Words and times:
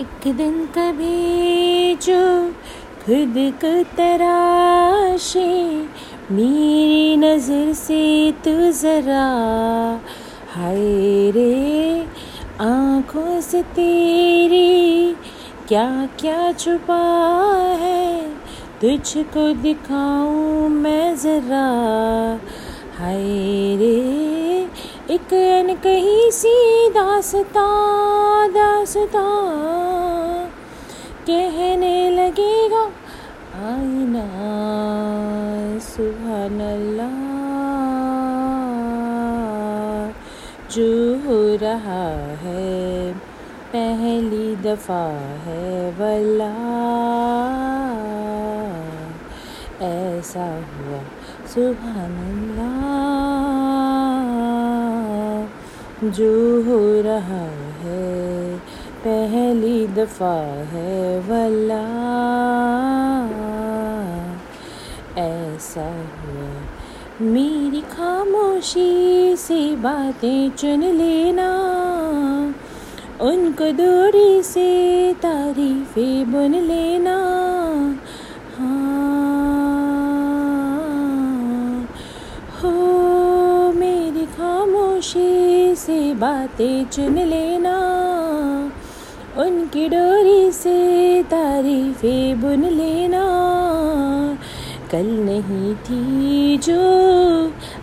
एक 0.00 0.26
दिन 0.36 0.54
कभी 0.66 1.94
जो 1.94 2.20
खुद 3.00 3.34
को 3.64 3.72
तराशे, 3.96 5.50
मेरी 6.30 7.16
नज़र 7.16 7.72
से 7.72 8.00
तू 8.44 8.54
जरा 8.72 9.26
हाय 10.54 11.30
रे, 11.30 12.06
आँखों 12.60 13.40
से 13.40 13.62
तेरी 13.76 15.12
क्या 15.68 15.88
क्या 16.20 16.52
छुपा 16.52 17.02
है, 17.80 18.22
तुझको 18.80 19.52
दिखाऊँ 19.62 20.68
मैं 20.70 21.16
जरा 21.16 21.68
हाय 22.98 23.76
रे। 23.76 24.19
एक 25.10 25.32
अन 25.34 25.74
कहीं 25.74 26.30
सी 26.30 26.50
दासता 26.88 27.64
दासता। 28.46 29.22
कहने 31.26 32.10
लगेगा, 32.10 32.82
आईना 33.68 34.26
सुबह 35.80 36.36
जो 40.74 40.90
हो 41.24 41.38
रहा 41.56 42.04
है, 42.42 43.12
पहली 43.72 44.56
दफ़ा 44.56 45.04
है 45.46 45.90
वल्ला। 45.90 46.52
ऐसा 49.86 50.46
हुआ 50.70 51.02
सुबह 51.54 52.00
अल्लाह 52.04 53.59
जो 56.04 56.62
हो 56.62 57.02
रहा 57.02 57.44
है, 57.82 58.56
पहली 59.06 59.86
दफ़ा 59.86 60.42
है 60.44 61.18
वल्ला। 61.20 61.84
ऐसा 65.18 66.04
हुआ। 66.20 66.62
मेरी 67.20 67.80
खामोशी 67.80 69.34
से 69.36 69.76
बातें 69.76 70.50
चुन 70.50 70.82
लेना, 70.82 71.50
उनको 73.20 73.72
दूरी 73.72 74.42
से 74.42 75.12
तारीफें 75.14 76.32
बुन 76.32 76.54
लेना। 76.54 77.16
खामोशी 85.70 85.76
से 85.76 86.14
बातें 86.14 86.84
चुन 86.84 87.18
लेना। 87.18 87.76
उनकी 89.36 89.88
डोरी 89.88 90.52
से 90.52 91.22
तारीफें 91.22 92.40
बुन 92.40 92.64
लेना। 92.64 93.24
कल 94.92 95.06
नहीं 95.06 95.74
थी 95.74 96.58
जो 96.58 96.80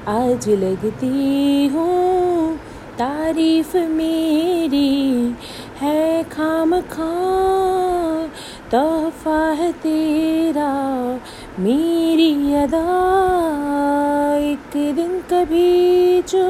आज 0.08 0.50
लगती 0.50 1.68
हूँ। 1.68 2.58
तारीफ़ 2.98 3.78
मेरी 3.78 5.36
है 5.82 6.24
खाम 6.24 6.82
खा 6.82 7.14
तोहफा 8.72 9.50
है 9.52 9.72
तेरा, 9.72 10.74
मेरी 11.60 12.54
अदा। 12.54 12.86
एक 14.38 14.96
दिन 14.96 15.20
कभी 15.32 16.22
जो 16.22 16.48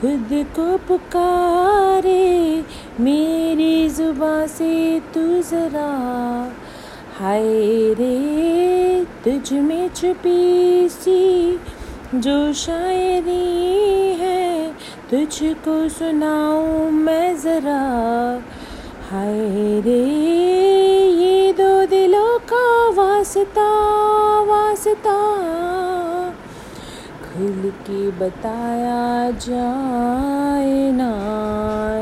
खुद 0.00 0.28
को 0.32 0.76
पुकारे, 0.78 2.64
मेरी 3.00 3.88
जुबा 3.88 4.46
से 4.46 5.00
तू 5.00 5.42
ज़रा। 5.42 5.90
हाय 7.18 7.42
रे, 7.94 9.04
तुझ 9.24 9.52
में 9.52 9.88
छुपी 9.88 10.88
सी 10.88 11.60
जो 12.14 12.52
शायरी 12.52 14.16
है, 14.20 14.72
तुझको 15.10 15.88
सुनाऊं 15.88 16.90
मैं 16.90 17.36
ज़रा। 17.36 17.82
हाय 19.10 19.80
रे, 19.80 20.04
ये 21.24 21.52
दो 21.52 21.86
दिलों 21.86 22.38
का 22.52 22.88
वास्ता 23.02 23.68
वास्ता। 24.44 25.16
खुल 27.40 27.70
के 27.70 28.10
बताया 28.10 29.30
जाए 29.30 30.90
ना 30.92 31.10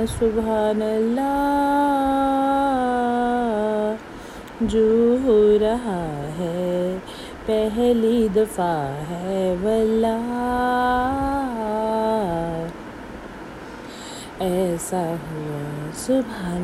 सुबह 0.07 0.73
जो 4.67 4.87
हो 5.19 5.37
रहा 5.59 6.01
है, 6.39 6.99
पहली 7.51 8.29
दफ़ा 8.29 8.75
है 9.11 9.57
वल्ला 9.57 10.17
ऐसा 14.45 15.05
हुआ 15.29 15.91
सुबह 15.93 16.59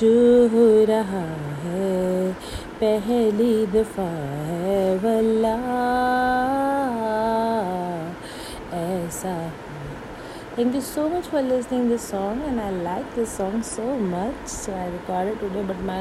जो 0.00 0.14
हो 0.48 0.84
रहा 0.84 1.45
पहली 2.80 3.66
दफ़ा 3.72 4.08
है 4.48 4.96
वल्ला 5.04 5.54
ऐसा 8.78 9.36
Thank 10.56 10.74
you 10.74 10.80
so 10.80 11.02
much 11.12 11.26
for 11.30 11.40
listening 11.46 11.88
this 11.88 12.04
song 12.10 12.42
and 12.48 12.60
I 12.60 12.68
like 12.84 13.14
this 13.14 13.32
song 13.38 13.62
so 13.62 13.86
much 14.12 14.46
so 14.56 14.74
I 14.74 14.86
recorded 14.92 15.40
today 15.40 15.62
but 15.70 15.82
my 15.88 15.98